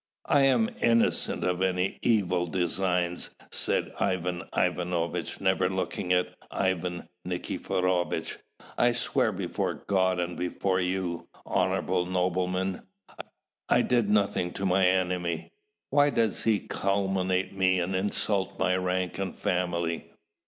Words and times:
"I 0.25 0.41
am 0.45 0.71
innocent 0.81 1.43
of 1.43 1.61
any 1.61 1.99
evil 2.01 2.47
designs!" 2.47 3.35
said 3.51 3.93
Ivan 3.99 4.41
Ivanovitch, 4.51 5.39
never 5.39 5.69
looking 5.69 6.11
at 6.11 6.29
Ivan 6.49 7.07
Nikiforovitch. 7.23 8.39
"I 8.79 8.93
swear 8.93 9.31
before 9.31 9.75
God 9.85 10.19
and 10.19 10.35
before 10.35 10.79
you, 10.79 11.27
honourable 11.45 12.07
noblemen, 12.07 12.81
I 13.69 13.83
did 13.83 14.09
nothing 14.09 14.53
to 14.53 14.65
my 14.65 14.87
enemy! 14.87 15.51
Why 15.91 16.09
does 16.09 16.45
he 16.45 16.61
calumniate 16.61 17.53
me 17.53 17.79
and 17.79 17.95
insult 17.95 18.57
my 18.57 18.75
rank 18.77 19.19
and 19.19 19.35
family?" 19.35 20.13